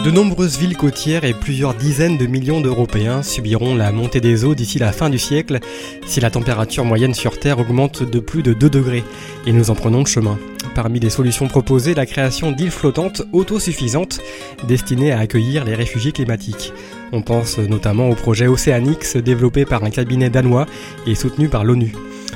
De 0.04 0.10
nombreuses 0.10 0.56
villes 0.56 0.78
côtières 0.78 1.24
et 1.24 1.34
plusieurs 1.34 1.74
dizaines 1.74 2.16
de 2.16 2.24
millions 2.24 2.62
d'Européens 2.62 3.22
subiront 3.22 3.74
la 3.74 3.92
montée 3.92 4.22
des 4.22 4.46
eaux 4.46 4.54
d'ici 4.54 4.78
la 4.78 4.92
fin 4.92 5.10
du 5.10 5.18
siècle 5.18 5.58
si 6.06 6.20
la 6.20 6.30
température 6.30 6.86
moyenne 6.86 7.12
sur 7.12 7.38
Terre 7.38 7.58
augmente 7.58 8.02
de 8.02 8.18
plus 8.18 8.42
de 8.42 8.54
2 8.54 8.70
degrés 8.70 9.04
et 9.46 9.52
nous 9.52 9.70
en 9.70 9.74
prenons 9.74 9.98
le 9.98 10.06
chemin. 10.06 10.38
Parmi 10.74 11.00
les 11.00 11.10
solutions 11.10 11.48
proposées, 11.48 11.92
la 11.92 12.06
création 12.06 12.50
d'îles 12.50 12.70
flottantes 12.70 13.22
autosuffisantes 13.34 14.20
destinées 14.66 15.12
à 15.12 15.18
accueillir 15.18 15.66
les 15.66 15.74
réfugiés 15.74 16.12
climatiques. 16.12 16.72
On 17.12 17.20
pense 17.20 17.58
notamment 17.58 18.08
au 18.08 18.14
projet 18.14 18.46
Oceanix 18.46 19.18
développé 19.18 19.66
par 19.66 19.84
un 19.84 19.90
cabinet 19.90 20.30
danois 20.30 20.64
et 21.06 21.14
soutenu 21.14 21.50
par 21.50 21.62
l'ONU. 21.62 21.92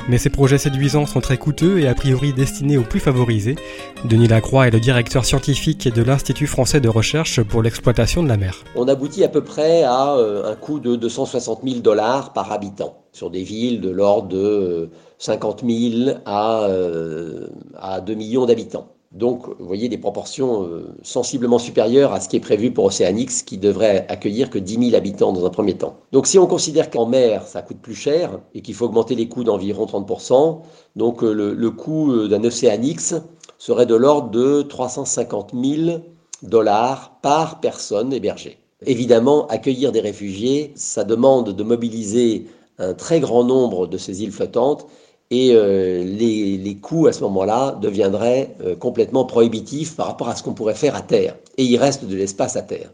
Mais 0.07 0.19
ces 0.19 0.29
projets 0.29 0.59
séduisants 0.59 1.07
sont 1.07 1.19
très 1.19 1.37
coûteux 1.37 1.79
et 1.79 1.87
a 1.87 1.95
priori 1.95 2.31
destinés 2.31 2.77
aux 2.77 2.83
plus 2.83 2.99
favorisés. 2.99 3.55
Denis 4.03 4.27
Lacroix 4.27 4.67
est 4.67 4.71
le 4.71 4.79
directeur 4.79 5.25
scientifique 5.25 5.91
de 5.91 6.03
l'Institut 6.03 6.45
français 6.45 6.79
de 6.79 6.89
recherche 6.89 7.41
pour 7.41 7.63
l'exploitation 7.63 8.21
de 8.21 8.27
la 8.27 8.37
mer. 8.37 8.63
On 8.75 8.87
aboutit 8.87 9.23
à 9.23 9.29
peu 9.29 9.43
près 9.43 9.83
à 9.83 10.15
euh, 10.15 10.51
un 10.51 10.55
coût 10.55 10.79
de 10.79 10.95
260 10.95 11.61
000 11.63 11.79
dollars 11.79 12.33
par 12.33 12.51
habitant 12.51 13.01
sur 13.13 13.31
des 13.31 13.41
villes 13.41 13.81
de 13.81 13.89
l'ordre 13.89 14.27
de 14.27 14.89
50 15.17 15.63
000 15.67 16.17
à, 16.25 16.65
euh, 16.65 17.47
à 17.75 17.99
2 17.99 18.13
millions 18.13 18.45
d'habitants. 18.45 18.94
Donc, 19.15 19.47
vous 19.47 19.65
voyez 19.65 19.87
des 19.87 19.97
proportions 19.97 20.63
euh, 20.63 20.93
sensiblement 21.01 21.57
supérieures 21.57 22.11
à 22.11 22.19
ce 22.19 22.27
qui 22.27 22.35
est 22.35 22.41
prévu 22.41 22.71
pour 22.71 22.83
Océanix, 22.83 23.43
qui 23.43 23.57
devrait 23.57 24.05
accueillir 24.09 24.49
que 24.49 24.59
10 24.59 24.89
000 24.89 24.95
habitants 24.95 25.31
dans 25.31 25.45
un 25.45 25.49
premier 25.49 25.75
temps. 25.75 25.95
Donc, 26.11 26.27
si 26.27 26.37
on 26.37 26.47
considère 26.47 26.89
qu'en 26.89 27.05
mer, 27.05 27.47
ça 27.47 27.61
coûte 27.61 27.79
plus 27.81 27.95
cher 27.95 28.41
et 28.53 28.61
qu'il 28.61 28.75
faut 28.75 28.85
augmenter 28.85 29.15
les 29.15 29.29
coûts 29.29 29.45
d'environ 29.45 29.85
30%, 29.85 30.59
donc 30.97 31.23
euh, 31.23 31.31
le, 31.31 31.53
le 31.53 31.71
coût 31.71 32.27
d'un 32.27 32.43
Océanix 32.43 33.15
serait 33.57 33.85
de 33.85 33.95
l'ordre 33.95 34.31
de 34.31 34.61
350 34.63 35.51
000 35.53 35.99
dollars 36.43 37.17
par 37.21 37.61
personne 37.61 38.11
hébergée. 38.11 38.59
Évidemment, 38.85 39.47
accueillir 39.47 39.93
des 39.93 40.01
réfugiés, 40.01 40.73
ça 40.75 41.05
demande 41.05 41.55
de 41.55 41.63
mobiliser 41.63 42.47
un 42.77 42.93
très 42.93 43.21
grand 43.21 43.45
nombre 43.45 43.87
de 43.87 43.97
ces 43.97 44.23
îles 44.23 44.33
flottantes 44.33 44.85
et 45.31 45.51
euh, 45.53 46.03
les, 46.03 46.57
les, 46.57 46.75
coûts 46.77 47.07
à 47.07 47.13
ce 47.13 47.21
moment-là 47.23 47.77
deviendraient 47.81 48.55
euh, 48.61 48.75
complètement 48.75 49.25
prohibitifs 49.25 49.95
par 49.95 50.07
rapport 50.07 50.29
à 50.29 50.35
ce 50.35 50.43
qu'on 50.43 50.53
pourrait 50.53 50.75
faire 50.75 50.95
à 50.95 51.01
terre. 51.01 51.35
Et 51.57 51.63
il 51.63 51.77
reste 51.77 52.05
de 52.05 52.15
l'espace 52.15 52.55
à 52.55 52.61
terre. 52.61 52.91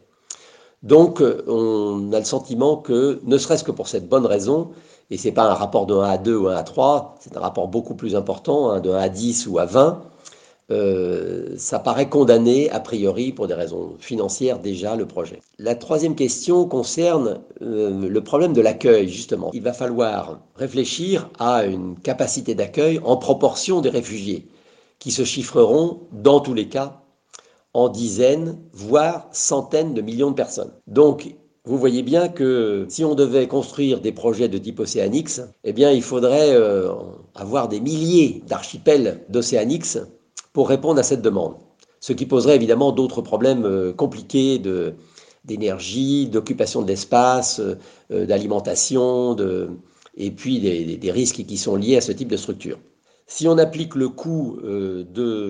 Donc 0.84 1.22
euh, 1.22 1.44
on 1.48 2.12
a 2.14 2.20
le 2.20 2.26
sentiment 2.26 2.78
que, 2.78 3.20
ne 3.24 3.38
serait-ce 3.38 3.64
que 3.64 3.72
pour 3.72 3.88
cette 3.88 4.08
bonne 4.08 4.26
raison, 4.26 4.70
et 5.10 5.18
ce 5.18 5.28
n'est 5.28 5.34
pas 5.34 5.44
un 5.44 5.54
rapport 5.54 5.86
de 5.86 5.94
1 5.94 6.04
à 6.04 6.18
2 6.18 6.36
ou 6.36 6.48
1 6.48 6.56
à 6.56 6.64
3, 6.64 7.16
c'est 7.20 7.36
un 7.36 7.42
rapport 7.42 7.68
beaucoup 7.68 7.96
plus 7.96 8.16
important, 8.16 8.72
hein, 8.72 8.80
de 8.80 8.90
1 8.90 8.98
à 8.98 9.10
10 9.10 9.48
ou 9.48 9.60
à 9.60 9.66
20, 9.66 10.02
euh, 10.72 11.56
ça 11.58 11.80
paraît 11.80 12.08
condamné 12.10 12.70
a 12.70 12.80
priori 12.80 13.34
pour 13.34 13.48
des 13.48 13.54
raisons 13.54 13.96
financières 14.00 14.60
déjà 14.60 14.96
le 14.96 15.06
projet. 15.06 15.42
La 15.60 15.76
troisième 15.76 16.16
question 16.16 16.66
concerne 16.66 17.42
euh, 17.62 18.08
le 18.08 18.24
problème 18.24 18.54
de 18.54 18.62
l'accueil 18.62 19.10
justement. 19.10 19.52
Il 19.54 19.64
va 19.64 19.74
falloir 19.74 20.40
réfléchir 20.56 21.30
à 21.40 21.66
une 21.66 22.00
capacité 22.00 22.56
d'accueil 22.56 23.00
en 23.04 23.18
proportion 23.18 23.82
des 23.82 23.90
réfugiés 23.90 24.48
qui 25.00 25.12
se 25.12 25.26
chiffreront 25.26 26.02
dans 26.14 26.40
tous 26.40 26.54
les 26.54 26.70
cas 26.70 27.02
en 27.74 27.90
dizaines 27.90 28.58
voire 28.72 29.28
centaines 29.32 29.94
de 29.94 30.02
millions 30.02 30.32
de 30.32 30.36
personnes. 30.36 30.72
Donc 30.88 31.36
vous 31.64 31.78
voyez 31.78 32.02
bien 32.02 32.28
que 32.28 32.88
si 32.90 33.06
on 33.06 33.14
devait 33.14 33.48
construire 33.48 34.02
des 34.02 34.12
projets 34.12 34.48
de 34.48 34.58
type 34.58 34.80
Océanix, 34.80 35.42
eh 35.64 35.74
bien, 35.74 35.92
il 35.92 36.02
faudrait 36.02 36.56
euh, 36.56 36.90
avoir 37.36 37.68
des 37.68 37.80
milliers 37.80 38.42
d'archipels 38.48 39.24
d'Océanix 39.30 40.00
pour 40.54 40.70
répondre 40.70 41.00
à 41.00 41.04
cette 41.04 41.22
demande. 41.22 41.56
Ce 42.00 42.14
qui 42.14 42.26
poserait 42.26 42.56
évidemment 42.56 42.92
d'autres 42.92 43.22
problèmes 43.22 43.66
euh, 43.66 43.94
compliqués 43.94 44.60
de, 44.60 44.96
d'énergie, 45.46 46.28
d'occupation 46.28 46.82
de 46.82 46.88
l'espace, 46.88 47.60
euh, 47.60 48.26
d'alimentation, 48.26 49.34
de, 49.34 49.70
et 50.18 50.32
puis 50.32 50.60
des, 50.60 51.12
risques 51.12 51.46
qui 51.46 51.58
sont 51.58 51.76
liés 51.76 51.98
à 51.98 52.02
ce 52.02 52.12
type 52.12 52.28
de 52.28 52.38
structure. 52.38 52.80
Si 53.28 53.48
on 53.48 53.58
applique 53.58 53.96
le 53.96 54.10
coût 54.10 54.58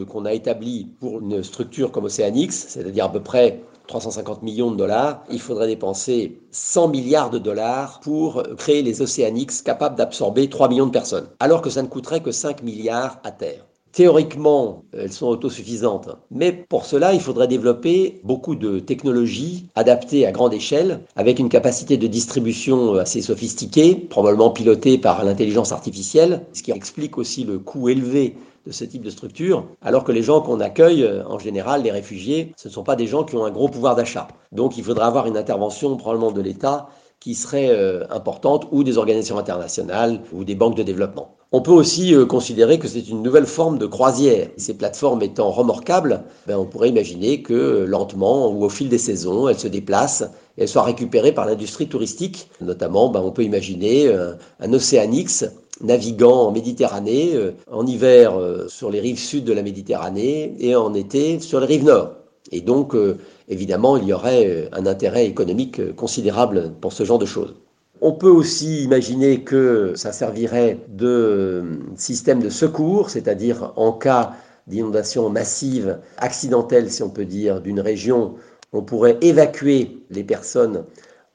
qu'on 0.08 0.25
a 0.25 0.34
établi 0.34 0.88
pour 1.00 1.20
une 1.20 1.41
structure 1.41 1.91
comme 1.91 2.03
Océanix, 2.03 2.67
c'est-à-dire 2.67 3.05
à 3.05 3.12
peu 3.12 3.22
près 3.22 3.63
350 3.88 4.43
millions 4.43 4.70
de 4.70 4.77
dollars, 4.77 5.24
il 5.31 5.41
faudrait 5.41 5.65
dépenser 5.65 6.39
100 6.51 6.89
milliards 6.89 7.31
de 7.31 7.39
dollars 7.39 8.00
pour 8.01 8.43
créer 8.58 8.84
les 8.84 9.01
Océanix 9.01 9.63
capables 9.63 9.96
d'absorber 9.96 10.48
3 10.48 10.70
millions 10.70 10.86
de 10.86 10.91
personnes, 10.91 11.27
alors 11.39 11.63
que 11.63 11.72
ça 11.72 11.81
ne 11.81 11.88
coûterait 11.88 12.22
que 12.22 12.31
5 12.31 12.62
milliards 12.62 13.20
à 13.24 13.31
terre. 13.31 13.65
Théoriquement, 13.92 14.86
elles 14.94 15.12
sont 15.12 15.28
autosuffisantes, 15.28 16.10
mais 16.32 16.54
pour 16.54 16.86
cela, 16.86 17.14
il 17.14 17.20
faudrait 17.20 17.50
développer 17.50 18.22
beaucoup 18.24 18.56
de 18.56 18.80
technologies 18.80 19.68
adaptées 19.76 20.26
à 20.26 20.32
grande 20.32 20.54
échelle, 20.54 21.02
avec 21.18 21.40
une 21.40 21.50
capacité 21.50 21.98
de 21.98 22.08
distribution 22.08 22.96
assez 22.96 23.22
sophistiquée, 23.22 23.96
probablement 23.96 24.52
pilotée 24.52 24.98
par 24.98 25.26
l'intelligence 25.26 25.74
artificielle, 25.74 26.46
ce 26.54 26.64
qui 26.64 26.72
explique 26.72 27.18
aussi 27.18 27.44
le 27.44 27.60
coût 27.60 27.90
élevé 27.90 28.38
de 28.66 28.72
ce 28.72 28.86
type 28.86 29.02
de 29.02 29.10
structure, 29.10 29.66
alors 29.82 30.06
que 30.06 30.14
les 30.14 30.24
gens 30.24 30.40
qu'on 30.40 30.62
accueille, 30.62 31.10
en 31.28 31.40
général, 31.40 31.84
les 31.84 31.92
réfugiés, 31.92 32.54
ce 32.56 32.70
ne 32.70 32.74
sont 32.74 32.84
pas 32.84 32.96
des 32.96 33.08
gens 33.08 33.26
qui 33.26 33.36
ont 33.36 33.44
un 33.44 33.52
gros 33.52 33.68
pouvoir 33.68 33.96
d'achat. 33.96 34.30
Donc 34.54 34.78
il 34.78 34.84
faudra 34.86 35.08
avoir 35.08 35.28
une 35.28 35.36
intervention 35.36 35.98
probablement 35.98 36.32
de 36.32 36.42
l'État 36.42 36.88
qui 37.22 37.34
serait 37.36 37.70
euh, 37.70 38.04
importante, 38.10 38.68
ou 38.72 38.84
des 38.84 38.98
organisations 38.98 39.38
internationales, 39.38 40.20
ou 40.34 40.44
des 40.44 40.56
banques 40.56 40.75
de 40.75 40.84
développement. 40.84 41.36
On 41.54 41.62
peut 41.62 41.72
aussi 41.72 42.13
euh, 42.13 42.25
considérer 42.25 42.80
que 42.80 42.90
c'est 42.90 43.08
une 43.08 43.22
nouvelle 43.22 43.46
forme 43.46 43.78
de 43.78 43.86
croisière. 43.86 44.50
Ces 44.58 44.74
plateformes 44.74 45.22
étant 45.22 45.51
remorquables, 45.51 46.24
ben, 46.48 46.58
on 46.58 46.66
pourrait 46.66 46.90
imaginer 46.90 47.42
que 47.42 47.86
lentement 47.88 48.50
ou 48.50 48.66
au 48.66 48.70
fil 48.70 48.90
des 48.90 48.98
saisons, 48.98 49.48
elles 49.48 49.60
se 49.60 49.70
déplacent 49.70 50.30
et 50.58 50.63
elles 50.63 50.68
soient 50.68 50.84
récupérées 50.84 51.32
par 51.32 51.46
l'industrie 51.46 51.88
touristique. 51.88 52.50
Notamment, 52.60 53.08
ben, 53.08 53.22
on 53.24 53.32
peut 53.32 53.44
imaginer 53.44 54.13
un, 54.13 54.38
un 54.60 54.74
Océanix 54.74 55.46
naviguant 55.84 56.48
en 56.48 56.51
Méditerranée, 56.51 57.32
euh, 57.36 57.51
en 57.72 57.86
hiver 57.86 58.38
euh, 58.38 58.68
sur 58.68 58.90
les 58.90 59.00
rives 59.00 59.20
sud 59.20 59.44
de 59.44 59.54
la 59.54 59.63
Méditerranée 59.63 60.54
et 60.60 60.75
en 60.75 60.94
été 60.94 61.40
sur 61.40 61.60
les 61.60 61.68
rives 61.68 61.84
nord. 61.84 62.12
Et 62.51 62.62
donc, 62.62 62.96
euh, 62.96 63.18
évidemment, 63.51 63.98
il 63.98 64.05
y 64.05 64.13
aurait 64.13 64.70
un 64.72 64.88
intérêt 64.88 65.27
économique 65.27 65.96
considérable 65.96 66.72
pour 66.81 66.93
ce 66.93 67.03
genre 67.03 67.20
de 67.20 67.25
choses. 67.25 67.55
On 68.00 68.13
peut 68.13 68.29
aussi 68.29 68.84
imaginer 68.84 69.43
que 69.43 69.93
ça 69.96 70.12
servirait 70.12 70.79
de 70.89 71.63
système 71.96 72.41
de 72.41 72.50
secours, 72.50 73.12
c'est-à-dire 73.12 73.74
en 73.75 73.91
cas 73.91 74.34
d'inondation 74.65 75.29
massive, 75.29 76.00
accidentelle 76.17 76.89
si 76.89 77.03
on 77.03 77.10
peut 77.10 77.25
dire, 77.25 77.62
d'une 77.62 77.79
région, 77.79 78.36
on 78.74 78.81
pourrait 78.81 79.17
évacuer 79.22 80.00
les 80.10 80.24
personnes 80.24 80.86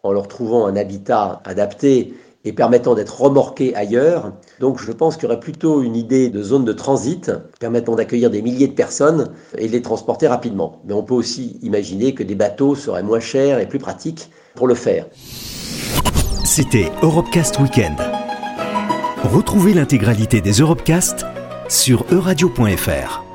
en 0.02 0.12
leur 0.12 0.26
trouvant 0.26 0.66
un 0.66 0.76
habitat 0.76 1.40
adapté 1.44 2.14
et 2.46 2.52
permettant 2.52 2.94
d'être 2.94 3.20
remorqués 3.20 3.74
ailleurs. 3.74 4.32
Donc 4.60 4.80
je 4.80 4.92
pense 4.92 5.16
qu'il 5.16 5.24
y 5.24 5.26
aurait 5.26 5.40
plutôt 5.40 5.82
une 5.82 5.96
idée 5.96 6.30
de 6.30 6.42
zone 6.42 6.64
de 6.64 6.72
transit 6.72 7.30
permettant 7.60 7.96
d'accueillir 7.96 8.30
des 8.30 8.40
milliers 8.40 8.68
de 8.68 8.72
personnes 8.72 9.32
et 9.58 9.66
de 9.66 9.72
les 9.72 9.82
transporter 9.82 10.28
rapidement. 10.28 10.80
Mais 10.86 10.94
on 10.94 11.02
peut 11.02 11.14
aussi 11.14 11.58
imaginer 11.62 12.14
que 12.14 12.22
des 12.22 12.36
bateaux 12.36 12.74
seraient 12.74 13.02
moins 13.02 13.20
chers 13.20 13.58
et 13.58 13.66
plus 13.66 13.80
pratiques 13.80 14.30
pour 14.54 14.68
le 14.68 14.74
faire. 14.74 15.06
C'était 16.44 16.90
Europecast 17.02 17.58
Weekend. 17.58 17.98
Retrouvez 19.24 19.74
l'intégralité 19.74 20.40
des 20.40 20.52
Europecast 20.52 21.26
sur 21.68 22.06
euradio.fr. 22.12 23.25